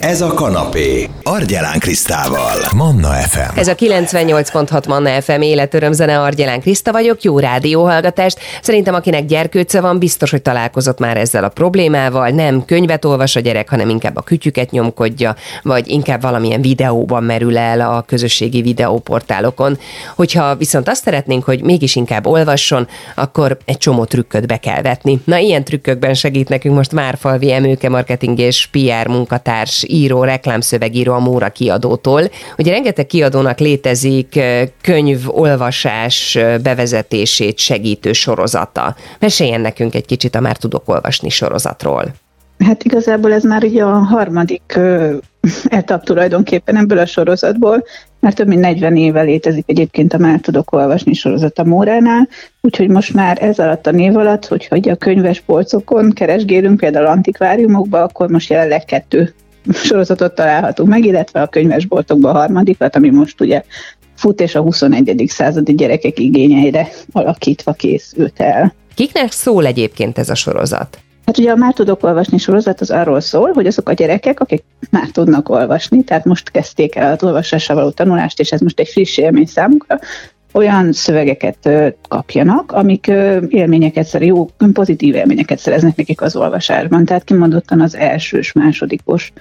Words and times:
Ez 0.00 0.20
a 0.20 0.34
kanapé. 0.34 1.08
Argyelán 1.22 1.78
Krisztával. 1.78 2.56
Manna 2.76 3.08
FM. 3.08 3.58
Ez 3.58 3.68
a 3.68 3.74
98.6 3.74 4.88
Manna 4.88 5.20
FM 5.20 5.40
életörömzene, 5.40 6.20
Argyelán 6.20 6.60
Kriszta 6.60 6.92
vagyok, 6.92 7.22
jó 7.22 7.38
rádióhallgatást. 7.38 8.38
Szerintem 8.62 8.94
akinek 8.94 9.24
gyerkőce 9.24 9.80
van, 9.80 9.98
biztos, 9.98 10.30
hogy 10.30 10.42
találkozott 10.42 10.98
már 10.98 11.16
ezzel 11.16 11.44
a 11.44 11.48
problémával. 11.48 12.28
Nem 12.28 12.64
könyvet 12.64 13.04
olvas 13.04 13.36
a 13.36 13.40
gyerek, 13.40 13.68
hanem 13.68 13.88
inkább 13.88 14.16
a 14.16 14.22
kütyüket 14.22 14.70
nyomkodja, 14.70 15.36
vagy 15.62 15.88
inkább 15.88 16.22
valamilyen 16.22 16.60
videóban 16.60 17.22
merül 17.22 17.58
el 17.58 17.80
a 17.80 18.02
közösségi 18.06 18.62
videóportálokon. 18.62 19.78
Hogyha 20.16 20.56
viszont 20.56 20.88
azt 20.88 21.04
szeretnénk, 21.04 21.44
hogy 21.44 21.62
mégis 21.62 21.96
inkább 21.96 22.26
olvasson, 22.26 22.88
akkor 23.14 23.58
egy 23.64 23.78
csomó 23.78 24.04
trükköt 24.04 24.46
be 24.46 24.56
kell 24.56 24.82
vetni. 24.82 25.20
Na, 25.24 25.36
ilyen 25.36 25.64
trükkökben 25.64 26.14
segít 26.14 26.48
nekünk 26.48 26.74
most 26.74 26.92
Márfalvi 26.92 27.52
Emőke 27.52 27.88
marketing 27.88 28.38
és 28.38 28.68
PR 28.72 29.06
munkatárs 29.06 29.84
író, 29.92 30.24
reklámszövegíró 30.24 31.12
a 31.12 31.18
Móra 31.18 31.48
kiadótól. 31.48 32.22
Ugye 32.58 32.70
rengeteg 32.70 33.06
kiadónak 33.06 33.58
létezik 33.58 34.40
könyvolvasás 34.82 36.38
bevezetését 36.62 37.58
segítő 37.58 38.12
sorozata. 38.12 38.96
Meséljen 39.18 39.60
nekünk 39.60 39.94
egy 39.94 40.06
kicsit 40.06 40.34
a 40.34 40.40
Már 40.40 40.56
tudok 40.56 40.88
olvasni 40.88 41.28
sorozatról. 41.28 42.04
Hát 42.64 42.84
igazából 42.84 43.32
ez 43.32 43.44
már 43.44 43.64
ugye 43.64 43.82
a 43.82 43.98
harmadik 43.98 44.78
etap 45.64 46.04
tulajdonképpen 46.04 46.76
ebből 46.76 46.98
a 46.98 47.06
sorozatból, 47.06 47.84
mert 48.20 48.36
több 48.36 48.46
mint 48.46 48.60
40 48.60 48.96
éve 48.96 49.22
létezik 49.22 49.64
egyébként 49.66 50.12
a 50.12 50.18
Már 50.18 50.40
tudok 50.40 50.72
olvasni 50.72 51.14
sorozat 51.14 51.58
a 51.58 51.64
Móránál, 51.64 52.28
úgyhogy 52.60 52.88
most 52.88 53.14
már 53.14 53.42
ez 53.42 53.58
alatt 53.58 53.86
a 53.86 53.90
név 53.90 54.16
alatt, 54.16 54.46
hogyha 54.46 54.76
a 54.90 54.94
könyves 54.94 55.40
polcokon 55.40 56.10
keresgélünk, 56.12 56.80
például 56.80 57.06
antikváriumokba, 57.06 58.02
akkor 58.02 58.28
most 58.28 58.50
jelenleg 58.50 58.84
kettő 58.84 59.34
sorozatot 59.72 60.34
találhatunk 60.34 60.88
meg, 60.88 61.04
illetve 61.04 61.42
a 61.42 61.46
könyvesboltokban 61.46 62.34
a 62.34 62.38
harmadikat, 62.38 62.96
ami 62.96 63.10
most 63.10 63.40
ugye 63.40 63.62
fut 64.16 64.40
és 64.40 64.54
a 64.54 64.60
21. 64.60 65.24
századi 65.26 65.74
gyerekek 65.74 66.18
igényeire 66.18 66.88
alakítva 67.12 67.72
készült 67.72 68.40
el. 68.40 68.74
Kiknek 68.94 69.32
szól 69.32 69.66
egyébként 69.66 70.18
ez 70.18 70.30
a 70.30 70.34
sorozat? 70.34 70.98
Hát 71.26 71.38
ugye 71.38 71.50
a 71.50 71.56
Már 71.56 71.72
tudok 71.72 72.04
olvasni 72.04 72.38
sorozat 72.38 72.80
az 72.80 72.90
arról 72.90 73.20
szól, 73.20 73.52
hogy 73.52 73.66
azok 73.66 73.88
a 73.88 73.92
gyerekek, 73.92 74.40
akik 74.40 74.64
már 74.90 75.08
tudnak 75.08 75.48
olvasni, 75.48 76.04
tehát 76.04 76.24
most 76.24 76.50
kezdték 76.50 76.94
el 76.94 77.12
az 77.12 77.22
olvasással 77.22 77.76
való 77.76 77.90
tanulást, 77.90 78.40
és 78.40 78.52
ez 78.52 78.60
most 78.60 78.80
egy 78.80 78.88
friss 78.88 79.16
élmény 79.18 79.46
számukra, 79.46 79.98
olyan 80.52 80.92
szövegeket 80.92 81.70
kapjanak, 82.08 82.72
amik 82.72 83.06
élményeket 83.48 84.06
szer, 84.06 84.22
jó, 84.22 84.48
pozitív 84.72 85.14
élményeket 85.14 85.58
szereznek 85.58 85.96
nekik 85.96 86.20
az 86.20 86.36
olvasásban. 86.36 87.04
Tehát 87.04 87.24
kimondottan 87.24 87.80
az 87.80 87.96
elsős, 87.96 88.52
másodikos 88.52 89.32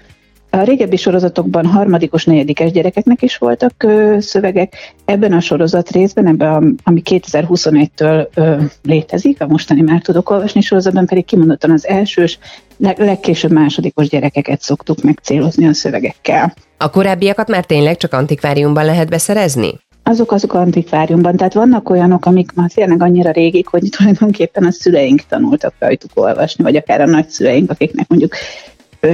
a 0.49 0.63
régebbi 0.63 0.95
sorozatokban 0.95 1.65
harmadikos, 1.65 2.25
negyedikes 2.25 2.71
gyerekeknek 2.71 3.21
is 3.21 3.37
voltak 3.37 3.85
szövegek. 4.19 4.93
Ebben 5.05 5.33
a 5.33 5.39
sorozat 5.39 5.91
részben, 5.91 6.27
ebben, 6.27 6.79
ami 6.83 7.01
2021-től 7.05 8.27
ö, 8.33 8.55
létezik, 8.83 9.41
a 9.41 9.47
mostani 9.47 9.81
már 9.81 10.01
tudok 10.01 10.29
olvasni 10.29 10.61
sorozatban 10.61 11.05
pedig 11.05 11.25
kimondottan 11.25 11.71
az 11.71 11.87
elsős, 11.87 12.39
leg, 12.77 12.99
legkésőbb 12.99 13.51
másodikos 13.51 14.09
gyerekeket 14.09 14.61
szoktuk 14.61 15.01
megcélozni 15.01 15.67
a 15.67 15.73
szövegekkel. 15.73 16.53
A 16.77 16.89
korábbiakat 16.89 17.47
már 17.47 17.65
tényleg 17.65 17.97
csak 17.97 18.13
antikváriumban 18.13 18.85
lehet 18.85 19.09
beszerezni? 19.09 19.71
Azok 20.03 20.31
azok 20.31 20.53
antikváriumban. 20.53 21.35
Tehát 21.35 21.53
vannak 21.53 21.89
olyanok, 21.89 22.25
amik 22.25 22.51
már 22.53 22.71
tényleg 22.71 23.01
annyira 23.01 23.31
régik, 23.31 23.67
hogy 23.67 23.89
tulajdonképpen 23.97 24.63
a 24.63 24.71
szüleink 24.71 25.21
tanultak 25.29 25.73
rajtuk 25.79 26.11
olvasni, 26.13 26.63
vagy 26.63 26.75
akár 26.75 27.01
a 27.01 27.05
nagyszüleink, 27.05 27.71
akiknek 27.71 28.07
mondjuk 28.07 28.35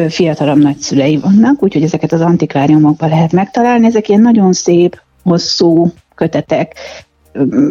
fiatalabb 0.10 0.58
nagyszülei 0.58 1.18
vannak, 1.18 1.64
úgyhogy 1.64 1.84
ezeket 1.84 2.12
az 2.12 2.22
antikváriumokban 2.22 3.10
lehet 3.10 3.32
megtalálni. 3.32 3.86
Ezek 3.86 4.10
ilyen 4.10 4.22
nagyon 4.22 4.54
szép, 4.54 5.02
hosszú 5.24 5.92
kötetek, 6.16 6.76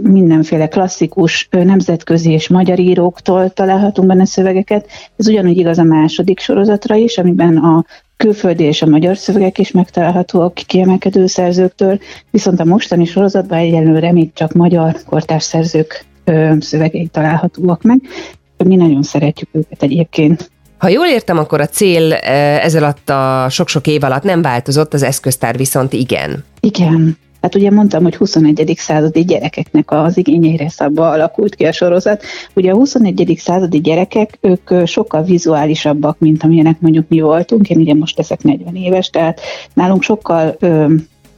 mindenféle 0.03 0.69
klasszikus 0.69 1.49
nemzetközi 1.51 2.31
és 2.31 2.49
magyar 2.49 2.79
íróktól 2.79 3.51
találhatunk 3.51 4.09
benne 4.09 4.25
szövegeket. 4.25 4.89
Ez 5.17 5.29
ugyanúgy 5.29 5.57
igaz 5.57 5.79
a 5.79 5.83
második 5.83 6.41
sorozatra 6.41 6.95
is, 6.95 7.19
amiben 7.19 7.57
a 7.57 7.85
külföldi 8.17 8.65
és 8.65 8.83
a 8.83 8.87
magyar 8.87 9.17
szövegek 9.17 9.59
is 9.59 9.71
megtalálhatóak 9.71 10.55
kiemelkedő 10.55 11.27
szerzőktől, 11.27 11.99
viszont 12.31 12.61
a 12.61 12.65
mostani 12.65 13.05
sorozatban 13.05 13.59
egyelőre 13.59 14.13
még 14.13 14.33
csak 14.33 14.53
magyar 14.53 14.97
kortárs 15.07 15.43
szerzők 15.45 16.05
szövegei 16.59 17.07
találhatóak 17.07 17.83
meg. 17.83 18.01
Mi 18.65 18.77
nagyon 18.77 19.03
szeretjük 19.03 19.49
őket 19.53 19.83
egyébként. 19.83 20.51
Ha 20.79 20.89
jól 20.89 21.07
értem, 21.07 21.39
akkor 21.39 21.61
a 21.61 21.67
cél 21.67 22.13
ez 22.13 22.75
alatt 22.75 23.11
a 23.11 23.47
sok-sok 23.51 23.87
év 23.87 24.03
alatt 24.03 24.23
nem 24.23 24.43
változott, 24.43 24.95
az 24.95 25.03
eszköztár 25.03 25.57
viszont 25.57 25.93
igen. 25.93 26.45
Igen. 26.61 27.17
Hát 27.45 27.55
ugye 27.55 27.71
mondtam, 27.71 28.03
hogy 28.03 28.17
21. 28.17 28.75
századi 28.77 29.25
gyerekeknek 29.25 29.91
az 29.91 30.17
igényeire 30.17 30.69
szabva 30.69 31.11
alakult 31.11 31.55
ki 31.55 31.65
a 31.65 31.73
sorozat. 31.73 32.23
Ugye 32.55 32.71
a 32.71 32.75
21. 32.75 33.35
századi 33.39 33.81
gyerekek, 33.81 34.39
ők 34.41 34.87
sokkal 34.87 35.23
vizuálisabbak, 35.23 36.19
mint 36.19 36.43
amilyenek 36.43 36.81
mondjuk 36.81 37.09
mi 37.09 37.21
voltunk. 37.21 37.71
Én 37.71 37.79
ugye 37.79 37.95
most 37.95 38.17
leszek 38.17 38.43
40 38.43 38.75
éves, 38.75 39.11
tehát 39.11 39.41
nálunk 39.75 40.03
sokkal 40.03 40.57
ö, 40.59 40.95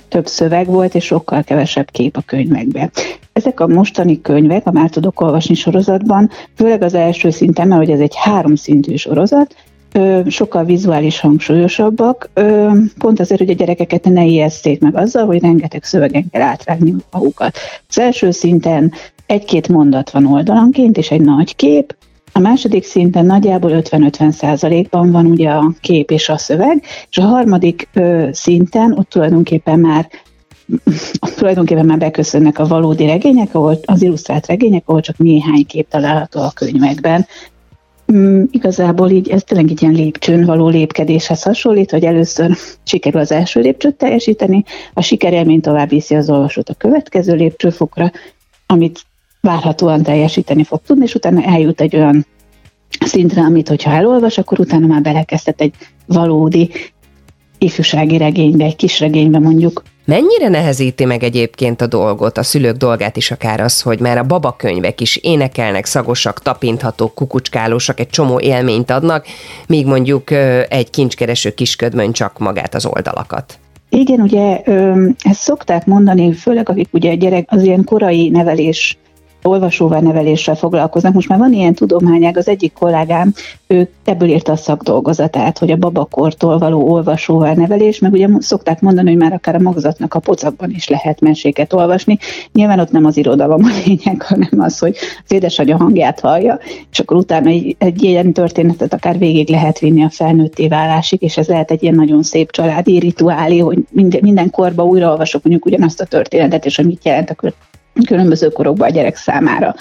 több 0.09 0.27
szöveg 0.27 0.67
volt, 0.67 0.94
és 0.94 1.05
sokkal 1.05 1.43
kevesebb 1.43 1.91
kép 1.91 2.17
a 2.17 2.23
könyvekben. 2.27 2.91
Ezek 3.33 3.61
a 3.61 3.67
mostani 3.67 4.21
könyvek, 4.21 4.67
a 4.67 4.73
Már 4.73 4.91
tudok 4.91 5.21
olvasni 5.21 5.55
sorozatban, 5.55 6.31
főleg 6.55 6.83
az 6.83 6.94
első 6.94 7.31
szinten, 7.31 7.69
mert 7.69 7.81
hogy 7.81 7.91
ez 7.91 8.00
egy 8.00 8.15
háromszintű 8.17 8.97
sorozat, 8.97 9.55
sokkal 10.26 10.64
vizuális 10.64 11.20
hangsúlyosabbak, 11.20 12.30
pont 12.98 13.20
azért, 13.20 13.41
hogy 13.41 13.50
a 13.50 13.54
gyerekeket 13.54 14.04
ne 14.04 14.24
ijesszék 14.24 14.80
meg 14.80 14.97
azzal, 14.97 15.26
hogy 15.26 15.41
rengeteg 15.41 15.84
szövegen 15.84 16.30
kell 16.30 16.42
átrágni 16.42 16.94
magukat. 17.10 17.56
Az 17.88 17.98
első 17.98 18.30
szinten 18.30 18.92
egy-két 19.26 19.69
mondat 19.69 20.10
van 20.10 20.26
oldalanként, 20.26 20.96
és 20.96 21.10
egy 21.10 21.20
nagy 21.20 21.56
kép, 21.56 21.96
a 22.32 22.38
második 22.38 22.84
szinten 22.84 23.26
nagyjából 23.26 23.70
50-50 23.75 24.30
százalékban 24.30 25.10
van 25.10 25.26
ugye 25.26 25.50
a 25.50 25.72
kép 25.80 26.10
és 26.10 26.28
a 26.28 26.38
szöveg, 26.38 26.82
és 27.10 27.19
a 27.19 27.22
harmadik 27.22 27.88
szinten 28.30 28.92
ott 28.92 29.08
tulajdonképpen 29.08 29.78
már 29.78 30.08
tulajdonképpen 31.36 31.86
már 31.86 31.98
beköszönnek 31.98 32.58
a 32.58 32.66
valódi 32.66 33.06
regények, 33.06 33.54
ahol 33.54 33.78
az 33.84 34.02
illusztrált 34.02 34.46
regények, 34.46 34.82
ahol 34.86 35.00
csak 35.00 35.19
néhány 35.19 35.66
kép 35.66 35.88
található 35.88 36.41
a 36.41 36.52
könyvekben. 36.54 37.26
Mm, 38.12 38.44
igazából 38.50 39.11
így 39.11 39.28
ez 39.28 39.43
tényleg 39.43 39.71
egy 39.71 39.83
ilyen 39.83 39.94
lépcsőn 39.94 40.44
való 40.44 40.69
lépkedéshez 40.69 41.43
hasonlít, 41.43 41.91
hogy 41.91 42.05
először 42.05 42.56
sikerül 42.84 43.21
az 43.21 43.33
első 43.33 43.61
lépcsőt 43.61 43.94
teljesíteni, 43.94 44.65
a 44.94 45.03
sikerélmény 45.03 45.61
tovább 45.61 45.89
viszi 45.89 46.15
az 46.15 46.31
olvasót 46.31 46.69
a 46.69 46.75
következő 46.75 47.34
lépcsőfokra, 47.34 48.12
amit 48.67 49.00
várhatóan 49.41 50.03
teljesíteni 50.03 50.65
fog 50.65 50.81
tudni, 50.87 51.05
és 51.05 51.15
utána 51.15 51.43
eljut 51.43 51.81
egy 51.81 51.97
olyan 51.97 52.27
szintre, 53.05 53.43
amit 53.43 53.69
hogyha 53.69 53.91
elolvas, 53.91 54.38
akkor 54.38 54.61
utána 54.61 54.87
már 54.87 55.03
belekezdhet 55.03 55.61
egy 55.61 55.75
valódi 56.06 56.71
ifjúsági 57.59 58.17
regénybe, 58.17 58.65
egy 58.65 58.77
kis 58.77 59.00
regénybe 59.00 59.38
mondjuk. 59.38 59.83
Mennyire 60.06 60.49
nehezíti 60.49 61.05
meg 61.05 61.22
egyébként 61.22 61.81
a 61.81 61.87
dolgot, 61.87 62.39
a 62.39 62.43
szülők 62.43 62.77
dolgát 62.77 63.17
is 63.17 63.31
akár 63.31 63.61
az, 63.61 63.83
hogy 63.83 64.00
már 64.00 64.19
a 64.19 64.22
babakönyvek 64.22 65.00
is 65.00 65.17
énekelnek, 65.17 65.84
szagosak, 65.84 66.43
tapinthatók, 66.43 67.15
kukucskálósak, 67.15 68.00
egy 68.00 68.09
csomó 68.09 68.41
élményt 68.41 68.91
adnak, 68.91 69.27
míg 69.67 69.87
mondjuk 69.87 70.31
egy 70.69 70.91
kincskereső 70.91 71.55
kisködmön 71.55 72.12
csak 72.12 72.39
magát 72.39 72.75
az 72.75 72.87
oldalakat. 72.87 73.59
Igen, 73.89 74.21
ugye 74.21 74.61
ezt 75.22 75.41
szokták 75.41 75.87
mondani, 75.87 76.33
főleg 76.33 76.69
akik 76.69 76.88
ugye 76.93 77.15
gyerek, 77.15 77.47
az 77.49 77.62
ilyen 77.62 77.84
korai 77.84 78.28
nevelés 78.28 78.99
olvasóvá 79.46 80.00
neveléssel 80.00 80.54
foglalkoznak. 80.54 81.12
Most 81.12 81.28
már 81.28 81.38
van 81.38 81.52
ilyen 81.52 81.74
tudományág, 81.74 82.36
az 82.36 82.48
egyik 82.48 82.72
kollégám, 82.72 83.34
ő 83.66 83.88
ebből 84.04 84.28
írta 84.28 84.52
a 84.52 84.56
szakdolgozatát, 84.56 85.58
hogy 85.58 85.70
a 85.70 85.76
babakortól 85.76 86.58
való 86.58 86.90
olvasóvá 86.90 87.54
nevelés, 87.54 87.98
meg 87.98 88.12
ugye 88.12 88.28
szokták 88.38 88.81
mondani, 88.81 89.08
hogy 89.08 89.19
már 89.19 89.32
akár 89.32 89.54
a 89.54 89.60
magzatnak 89.60 90.14
a 90.14 90.19
pocakban 90.19 90.70
is 90.70 90.88
lehet 90.88 91.20
meséket 91.20 91.72
olvasni. 91.72 92.19
Nyilván 92.52 92.81
ott 92.81 92.90
nem 92.90 93.04
az 93.04 93.16
irodalom 93.16 93.64
a 93.64 93.70
lényeg, 93.87 94.22
hanem 94.22 94.60
az, 94.60 94.78
hogy 94.78 94.96
az 95.25 95.32
édesanyja 95.32 95.76
hangját 95.76 96.20
hallja, 96.20 96.58
és 96.90 96.99
akkor 96.99 97.16
utána 97.16 97.49
egy, 97.49 97.76
egy 97.78 98.02
ilyen 98.02 98.32
történetet 98.32 98.92
akár 98.92 99.19
végig 99.19 99.49
lehet 99.49 99.78
vinni 99.78 100.04
a 100.04 100.10
felnőtté 100.10 100.69
válásig, 100.69 101.22
és 101.22 101.37
ez 101.37 101.49
lehet 101.49 101.70
egy 101.70 101.82
ilyen 101.82 101.94
nagyon 101.94 102.22
szép 102.22 102.50
családi 102.50 102.99
rituálé, 102.99 103.58
hogy 103.58 103.78
minden, 103.90 104.20
minden 104.22 104.50
korba 104.50 104.84
újraolvasok 104.84 105.42
mondjuk 105.42 105.66
ugyanazt 105.66 106.00
a 106.00 106.04
történetet, 106.04 106.64
és 106.66 106.76
hogy 106.76 106.87
mit 106.87 107.04
jelent 107.04 107.31
a 107.31 107.34
különböző 108.06 108.48
korokban 108.48 108.88
a 108.88 108.93
gyerek 108.93 109.16
számára. 109.16 109.75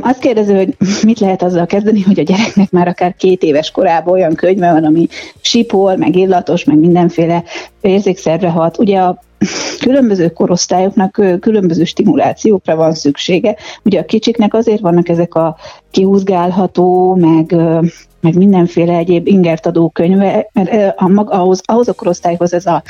Azt 0.00 0.18
kérdező, 0.18 0.56
hogy 0.56 0.76
mit 1.06 1.20
lehet 1.20 1.42
azzal 1.42 1.66
kezdeni, 1.66 2.02
hogy 2.02 2.18
a 2.18 2.22
gyereknek 2.22 2.70
már 2.70 2.88
akár 2.88 3.14
két 3.16 3.42
éves 3.42 3.70
korában 3.70 4.14
olyan 4.14 4.34
könyve 4.34 4.72
van, 4.72 4.84
ami 4.84 5.06
sipol, 5.40 5.96
meg 5.96 6.16
illatos, 6.16 6.64
meg 6.64 6.78
mindenféle 6.78 7.42
érzékszerve 7.80 8.48
hat. 8.48 8.78
Ugye 8.78 8.98
a 8.98 9.22
különböző 9.84 10.28
korosztályoknak 10.28 11.20
különböző 11.40 11.84
stimulációkra 11.84 12.76
van 12.76 12.94
szüksége. 12.94 13.56
Ugye 13.84 14.00
a 14.00 14.04
kicsiknek 14.04 14.54
azért 14.54 14.80
vannak 14.80 15.08
ezek 15.08 15.34
a 15.34 15.56
kihúzgálható, 15.90 17.14
meg 17.14 17.56
meg 18.20 18.36
mindenféle 18.36 18.96
egyéb 18.96 19.26
ingertadó 19.26 19.88
könyve, 19.88 20.50
mert 20.52 21.00
a, 21.00 21.10
ahhoz, 21.26 21.60
ahhoz 21.64 21.88
a 21.88 21.92
korosztályhoz 21.92 22.52
ez, 22.52 22.66
a, 22.66 22.82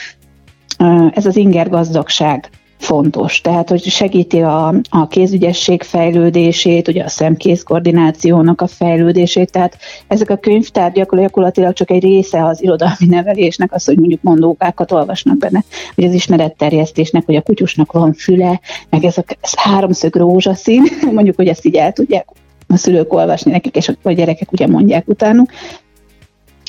ez 1.14 1.26
az 1.26 1.36
inger 1.36 1.68
gazdagság 1.68 2.50
fontos. 2.78 3.40
Tehát, 3.40 3.68
hogy 3.68 3.82
segíti 3.82 4.40
a, 4.40 4.74
a 4.88 5.08
kézügyesség 5.08 5.82
fejlődését, 5.82 6.88
ugye 6.88 7.04
a 7.04 7.08
szemkész 7.08 7.62
koordinációnak 7.62 8.60
a 8.60 8.66
fejlődését, 8.66 9.50
tehát 9.50 9.78
ezek 10.06 10.30
a 10.30 10.36
könyvtárgyak 10.36 11.16
gyakorlatilag 11.16 11.72
csak 11.72 11.90
egy 11.90 12.02
része 12.02 12.44
az 12.44 12.62
irodalmi 12.62 13.06
nevelésnek, 13.06 13.72
az, 13.72 13.84
hogy 13.84 13.98
mondjuk 13.98 14.22
mondókákat 14.22 14.92
olvasnak 14.92 15.38
benne, 15.38 15.64
vagy 15.94 16.04
az 16.04 16.14
ismeretterjesztésnek, 16.14 17.26
hogy 17.26 17.36
a 17.36 17.42
kutyusnak 17.42 17.92
van 17.92 18.12
füle, 18.12 18.60
meg 18.90 19.04
ez 19.04 19.18
a 19.18 19.24
háromszög 19.56 20.16
rózsaszín, 20.16 20.82
mondjuk, 21.14 21.36
hogy 21.36 21.48
ezt 21.48 21.66
így 21.66 21.74
el 21.74 21.92
tudják 21.92 22.26
a 22.68 22.76
szülők 22.76 23.12
olvasni 23.12 23.50
nekik, 23.50 23.76
és 23.76 23.92
a 24.02 24.12
gyerekek 24.12 24.52
ugye 24.52 24.66
mondják 24.66 25.08
utánuk, 25.08 25.50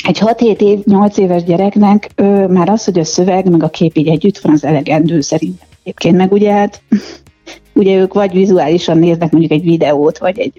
egy 0.07 0.19
6-7 0.21 0.61
év, 0.61 0.79
8 0.85 1.17
éves 1.17 1.43
gyereknek 1.43 2.09
ő, 2.15 2.47
már 2.47 2.69
az, 2.69 2.85
hogy 2.85 2.99
a 2.99 3.03
szöveg 3.03 3.49
meg 3.49 3.63
a 3.63 3.69
kép 3.69 3.97
így 3.97 4.07
együtt 4.07 4.37
van, 4.37 4.53
az 4.53 4.63
elegendő 4.63 5.21
szerintem. 5.21 5.67
Egyébként 5.85 6.17
meg 6.17 6.31
ugye 6.31 6.51
hát, 6.51 6.81
ugye 7.73 7.97
ők 7.97 8.13
vagy 8.13 8.31
vizuálisan 8.31 8.97
néznek 8.97 9.31
mondjuk 9.31 9.51
egy 9.53 9.63
videót, 9.63 10.17
vagy 10.17 10.39
egy 10.39 10.53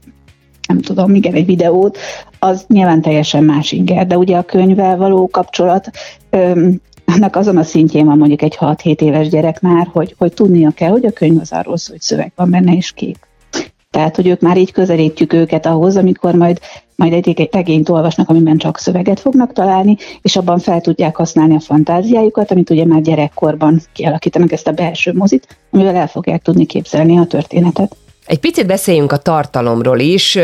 nem 0.69 0.81
tudom, 0.81 1.15
igen, 1.15 1.35
egy 1.35 1.47
videót, 1.47 1.99
az 2.39 2.65
nyilván 2.69 3.03
teljesen 3.03 3.45
más 3.45 3.73
inger, 3.73 4.07
de 4.07 4.17
ugye 4.17 4.37
a 4.37 4.43
könyvvel 4.43 4.97
való 4.97 5.29
kapcsolat 5.29 5.91
öm, 6.31 6.81
annak 7.05 7.37
azon 7.37 7.57
a 7.57 7.63
szintjén 7.63 8.05
van 8.05 8.19
mondjuk 8.19 8.43
egy 8.43 8.57
6-7 8.61 9.01
éves 9.01 9.29
gyerek 9.29 9.61
már, 9.61 9.89
hogy, 9.93 10.15
hogy 10.19 10.33
tudnia 10.33 10.71
kell, 10.71 10.91
hogy 10.91 11.07
a 11.07 11.13
könyv 11.13 11.41
az 11.41 11.53
arról 11.53 11.77
szól, 11.77 11.95
hogy 11.95 12.05
szöveg 12.05 12.33
van 12.37 12.51
benne 12.51 12.73
és 12.73 12.93
kép. 12.93 13.19
Tehát, 13.97 14.17
hogy 14.17 14.27
ők 14.27 14.41
már 14.41 14.57
így 14.57 14.73
közelítjük 14.73 15.33
őket 15.33 15.67
ahhoz, 15.67 15.97
amikor 15.97 16.35
majd, 16.35 16.61
majd 16.97 17.13
egy 17.13 17.49
regényt 17.53 17.89
olvasnak, 17.89 18.29
amiben 18.29 18.57
csak 18.57 18.79
szöveget 18.79 19.21
fognak 19.21 19.53
találni, 19.53 19.97
és 20.23 20.37
abban 20.37 20.59
fel 20.59 20.81
tudják 20.81 21.17
használni 21.17 21.55
a 21.55 21.61
fantáziájukat, 21.61 22.51
amit 22.51 22.71
ugye 22.71 22.85
már 22.85 23.01
gyerekkorban 23.01 23.81
kialakítanak 23.93 24.53
ezt 24.53 24.69
a 24.69 24.73
belső 24.73 25.13
mozit, 25.13 25.59
amivel 25.71 25.97
el 25.97 26.09
fogják 26.09 26.43
tudni 26.43 26.67
képzelni 26.67 27.19
a 27.19 27.25
történetet. 27.25 27.97
Egy 28.27 28.39
picit 28.39 28.67
beszéljünk 28.67 29.13
a 29.13 29.17
tartalomról 29.17 29.99
is, 29.99 30.39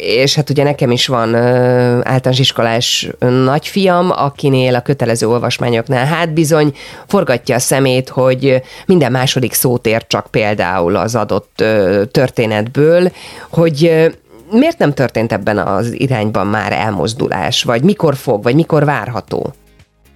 és 0.00 0.34
hát 0.34 0.50
ugye 0.50 0.62
nekem 0.62 0.90
is 0.90 1.06
van 1.06 1.34
általános 1.34 2.38
iskolás 2.38 3.08
nagyfiam, 3.18 4.10
akinél 4.10 4.74
a 4.74 4.80
kötelező 4.82 5.28
olvasmányoknál 5.28 6.06
hát 6.06 6.32
bizony 6.32 6.74
forgatja 7.06 7.54
a 7.54 7.58
szemét, 7.58 8.08
hogy 8.08 8.62
minden 8.86 9.12
második 9.12 9.52
szót 9.52 9.86
ért 9.86 10.08
csak 10.08 10.26
például 10.30 10.96
az 10.96 11.14
adott 11.14 11.64
történetből, 12.10 13.12
hogy 13.50 14.10
miért 14.50 14.78
nem 14.78 14.94
történt 14.94 15.32
ebben 15.32 15.58
az 15.58 15.92
irányban 15.92 16.46
már 16.46 16.72
elmozdulás, 16.72 17.62
vagy 17.62 17.82
mikor 17.82 18.16
fog, 18.16 18.42
vagy 18.42 18.54
mikor 18.54 18.84
várható? 18.84 19.52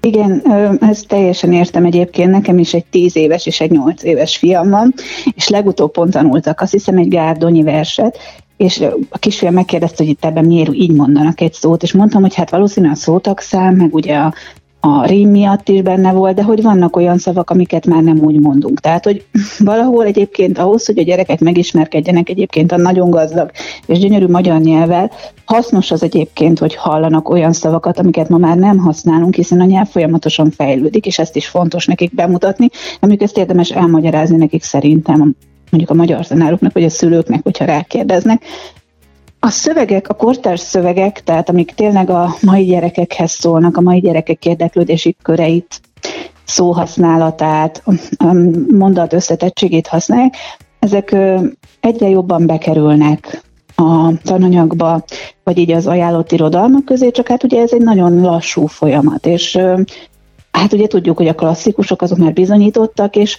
Igen, 0.06 0.42
ezt 0.80 1.06
teljesen 1.06 1.52
értem 1.52 1.84
egyébként. 1.84 2.30
Nekem 2.30 2.58
is 2.58 2.74
egy 2.74 2.84
tíz 2.84 3.16
éves 3.16 3.46
és 3.46 3.60
egy 3.60 3.70
nyolc 3.70 4.02
éves 4.02 4.36
fiam 4.36 4.70
van, 4.70 4.94
és 5.34 5.48
legutóbb 5.48 5.90
pont 5.90 6.12
tanultak, 6.12 6.60
azt 6.60 6.72
hiszem 6.72 6.96
egy 6.96 7.08
gárdonyi 7.08 7.62
verset, 7.62 8.18
és 8.56 8.84
a 9.08 9.18
kisfiam 9.18 9.54
megkérdezte, 9.54 10.02
hogy 10.02 10.12
itt 10.12 10.24
ebben 10.24 10.44
miért 10.44 10.74
így 10.74 10.92
mondanak 10.92 11.40
egy 11.40 11.52
szót, 11.52 11.82
és 11.82 11.92
mondtam, 11.92 12.22
hogy 12.22 12.34
hát 12.34 12.50
valószínűleg 12.50 12.96
a 12.96 12.98
szótagszám, 12.98 13.74
meg 13.74 13.94
ugye 13.94 14.16
a 14.16 14.34
a 14.86 15.06
rím 15.06 15.30
miatt 15.30 15.68
is 15.68 15.82
benne 15.82 16.12
volt, 16.12 16.34
de 16.34 16.42
hogy 16.42 16.62
vannak 16.62 16.96
olyan 16.96 17.18
szavak, 17.18 17.50
amiket 17.50 17.86
már 17.86 18.02
nem 18.02 18.18
úgy 18.18 18.40
mondunk. 18.40 18.80
Tehát, 18.80 19.04
hogy 19.04 19.24
valahol 19.58 20.04
egyébként 20.04 20.58
ahhoz, 20.58 20.86
hogy 20.86 20.98
a 20.98 21.02
gyerekek 21.02 21.40
megismerkedjenek 21.40 22.28
egyébként 22.28 22.72
a 22.72 22.76
nagyon 22.76 23.10
gazdag 23.10 23.50
és 23.86 23.98
gyönyörű 23.98 24.26
magyar 24.26 24.60
nyelvvel, 24.60 25.10
hasznos 25.44 25.90
az 25.90 26.02
egyébként, 26.02 26.58
hogy 26.58 26.74
hallanak 26.74 27.28
olyan 27.28 27.52
szavakat, 27.52 27.98
amiket 27.98 28.28
ma 28.28 28.36
már 28.36 28.56
nem 28.56 28.78
használunk, 28.78 29.34
hiszen 29.34 29.60
a 29.60 29.64
nyelv 29.64 29.88
folyamatosan 29.88 30.50
fejlődik, 30.50 31.06
és 31.06 31.18
ezt 31.18 31.36
is 31.36 31.48
fontos 31.48 31.86
nekik 31.86 32.14
bemutatni, 32.14 32.68
amik 33.00 33.22
ezt 33.22 33.38
érdemes 33.38 33.70
elmagyarázni 33.70 34.36
nekik 34.36 34.62
szerintem 34.62 35.34
mondjuk 35.70 35.90
a 35.90 35.94
magyar 35.94 36.26
tanároknak, 36.26 36.72
vagy 36.72 36.84
a 36.84 36.90
szülőknek, 36.90 37.42
hogyha 37.42 37.64
rákérdeznek, 37.64 38.42
a 39.46 39.50
szövegek, 39.50 40.08
a 40.08 40.14
kortárs 40.14 40.60
szövegek, 40.60 41.22
tehát 41.22 41.48
amik 41.48 41.74
tényleg 41.74 42.10
a 42.10 42.36
mai 42.42 42.64
gyerekekhez 42.64 43.30
szólnak, 43.30 43.76
a 43.76 43.80
mai 43.80 44.00
gyerekek 44.00 44.44
érdeklődési 44.46 45.16
köreit, 45.22 45.80
szóhasználatát, 46.44 47.82
mondat 48.70 49.12
összetettségét 49.12 49.86
használják, 49.86 50.34
ezek 50.78 51.16
egyre 51.80 52.08
jobban 52.08 52.46
bekerülnek 52.46 53.42
a 53.76 54.18
tananyagba, 54.22 55.04
vagy 55.44 55.58
így 55.58 55.70
az 55.70 55.86
ajánlott 55.86 56.32
irodalmak 56.32 56.84
közé, 56.84 57.10
csak 57.10 57.28
hát 57.28 57.44
ugye 57.44 57.60
ez 57.60 57.72
egy 57.72 57.82
nagyon 57.82 58.20
lassú 58.20 58.66
folyamat, 58.66 59.26
és 59.26 59.58
hát 60.50 60.72
ugye 60.72 60.86
tudjuk, 60.86 61.16
hogy 61.16 61.28
a 61.28 61.34
klasszikusok 61.34 62.02
azok 62.02 62.18
már 62.18 62.32
bizonyítottak, 62.32 63.16
és 63.16 63.38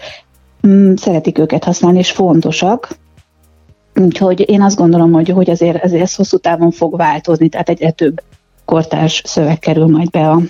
mm, 0.68 0.94
szeretik 0.94 1.38
őket 1.38 1.64
használni, 1.64 1.98
és 1.98 2.12
fontosak, 2.12 2.98
Úgyhogy 4.02 4.50
én 4.50 4.62
azt 4.62 4.78
gondolom, 4.78 5.12
hogy, 5.12 5.30
hogy 5.30 5.50
azért, 5.50 5.84
azért 5.84 6.02
ez 6.02 6.16
hosszú 6.16 6.38
távon 6.38 6.72
fog 6.72 6.98
változni, 6.98 7.50
tehát 7.50 7.70
egyre 7.70 7.92
több 7.92 8.22
kortárs 8.66 9.22
szöveg 9.26 9.60
kerül 9.60 9.88
majd 9.88 10.10
be 10.10 10.30
a, 10.30 10.42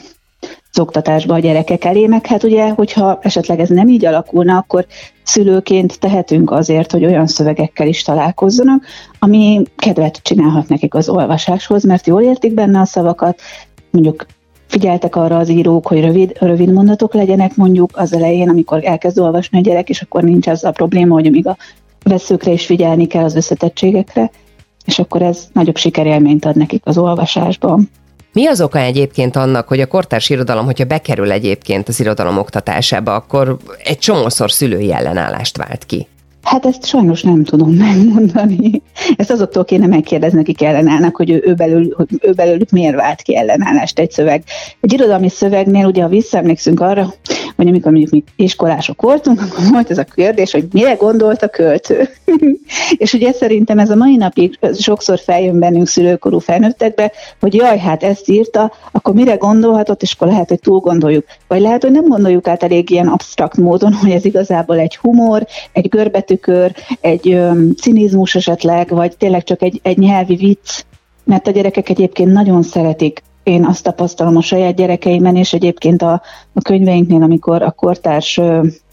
az 0.72 0.80
oktatásba 0.80 1.34
a 1.34 1.40
gyerekek 1.40 1.84
elé, 1.84 2.08
meg 2.08 2.26
hát 2.26 2.44
ugye, 2.44 2.70
hogyha 2.70 3.20
esetleg 3.22 3.60
ez 3.60 3.70
nem 3.70 3.88
így 3.88 4.06
alakulna, 4.06 4.58
akkor 4.58 4.86
szülőként 5.24 6.00
tehetünk 6.00 6.52
azért, 6.52 6.92
hogy 6.92 7.06
olyan 7.06 7.28
szövegekkel 7.28 7.88
is 7.88 8.02
találkozzanak, 8.02 8.86
ami 9.20 9.64
kedvet 9.76 10.20
csinálhat 10.24 10.68
nekik 10.68 10.94
az 10.94 11.10
olvasáshoz, 11.10 11.84
mert 11.84 12.08
jól 12.08 12.22
értik 12.22 12.54
benne 12.54 12.80
a 12.80 12.86
szavakat, 12.86 13.40
mondjuk 13.92 14.26
figyeltek 14.68 15.16
arra 15.16 15.38
az 15.38 15.50
írók, 15.50 15.88
hogy 15.88 16.02
rövid, 16.02 16.38
rövid 16.40 16.72
mondatok 16.72 17.14
legyenek 17.14 17.56
mondjuk 17.56 17.92
az 17.94 18.14
elején, 18.14 18.50
amikor 18.50 18.86
elkezd 18.86 19.20
olvasni 19.20 19.58
a 19.58 19.62
gyerek, 19.62 19.90
és 19.90 20.02
akkor 20.02 20.24
nincs 20.24 20.48
az 20.48 20.64
a 20.64 20.72
probléma, 20.72 21.14
hogy 21.14 21.28
amíg 21.28 21.48
a 21.48 21.58
veszőkre 22.08 22.52
is 22.52 22.66
figyelni 22.66 23.08
kell 23.08 23.24
az 23.24 23.36
összetettségekre, 23.36 24.32
és 24.86 25.00
akkor 25.00 25.22
ez 25.22 25.48
nagyobb 25.54 25.78
sikerélményt 25.78 26.46
ad 26.46 26.56
nekik 26.56 26.82
az 26.86 26.98
olvasásban. 26.98 27.90
Mi 28.34 28.48
az 28.48 28.62
oka 28.62 28.80
egyébként 28.80 29.36
annak, 29.36 29.68
hogy 29.68 29.80
a 29.80 29.88
kortárs 29.88 30.30
irodalom, 30.30 30.66
hogyha 30.66 30.86
bekerül 30.86 31.32
egyébként 31.32 31.88
az 31.88 32.00
irodalom 32.00 32.38
oktatásába, 32.38 33.16
akkor 33.16 33.58
egy 33.84 33.98
csomószor 33.98 34.52
szülői 34.52 34.94
ellenállást 34.94 35.58
vált 35.58 35.86
ki? 35.86 36.08
Hát 36.42 36.66
ezt 36.66 36.86
sajnos 36.86 37.22
nem 37.22 37.44
tudom 37.44 37.74
megmondani. 37.88 38.82
Ezt 39.16 39.32
azoktól 39.32 39.66
kéne 39.66 39.88
megkérdezni, 39.88 40.40
akik 40.40 40.62
ellenállnak, 40.62 41.16
hogy 41.16 41.30
ő, 41.30 41.44
ő, 41.46 41.54
belül, 41.54 41.94
hogy 41.96 42.08
ő 42.22 42.32
belőlük 42.32 42.70
miért 42.70 42.96
vált 42.96 43.22
ki 43.22 43.38
ellenállást 43.38 44.00
egy 44.00 44.12
szöveg. 44.12 44.44
Egy 44.82 44.94
irodalmi 44.94 45.30
szövegnél, 45.30 45.86
ugye, 45.86 46.02
ha 46.02 46.08
visszaemlékszünk 46.08 46.80
arra, 46.80 47.14
hogy 47.58 47.68
amikor 47.68 47.92
mondjuk 47.92 48.12
mi 48.12 48.24
iskolások 48.36 49.02
voltunk, 49.02 49.42
akkor 49.42 49.64
volt 49.72 49.90
ez 49.90 49.98
a 49.98 50.04
kérdés, 50.04 50.52
hogy 50.52 50.68
mire 50.72 50.94
gondolt 50.94 51.44
a 51.44 51.48
költő. 51.48 52.10
és 52.98 53.14
ugye 53.14 53.32
szerintem 53.32 53.80
ez 53.80 53.90
a 53.90 53.96
mai 53.96 54.16
napig 54.16 54.60
sokszor 54.80 55.20
feljön 55.20 55.60
bennünk 55.60 55.88
szülőkorú 55.88 56.40
felnőttekbe, 56.40 57.12
hogy 57.40 57.54
jaj, 57.54 57.78
hát 57.78 58.04
ezt 58.04 58.30
írta, 58.30 58.72
akkor 58.92 59.14
mire 59.14 59.36
gondolhatott, 59.36 60.02
és 60.02 60.14
akkor 60.14 60.28
lehet, 60.28 60.50
hogy 60.50 60.60
túl 60.60 60.80
gondoljuk. 60.80 61.26
Vagy 61.48 61.62
lehet, 61.62 61.82
hogy 61.82 61.92
nem 61.92 62.08
gondoljuk 62.08 62.48
át 62.48 62.64
elég 62.64 62.90
ilyen 62.90 63.08
absztrakt 63.08 63.58
módon, 63.58 63.94
hogy 63.94 64.12
ez 64.12 64.26
igazából 64.26 64.80
egy 64.80 64.96
humor, 64.96 65.48
egy 65.72 65.90
görbetükör, 65.90 66.72
egy 67.02 67.32
öm, 67.32 67.76
cinizmus 67.76 68.36
esetleg, 68.36 68.90
vagy 68.90 69.18
tényleg 69.18 69.44
csak 69.44 69.62
egy, 69.62 69.80
egy 69.84 69.98
nyelvi 69.98 70.36
vicc, 70.36 70.84
mert 71.24 71.48
a 71.48 71.52
gyerekek 71.52 71.90
egyébként 71.90 72.32
nagyon 72.32 72.64
szeretik 72.64 73.22
én 73.48 73.66
azt 73.66 73.84
tapasztalom 73.84 74.38
a 74.38 74.42
saját 74.42 74.76
gyerekeimen, 74.76 75.36
és 75.36 75.54
egyébként 75.54 76.02
a, 76.02 76.22
a 76.54 76.62
könyveinknél, 76.62 77.22
amikor 77.22 77.62
a 77.62 77.72
kortárs 77.72 78.40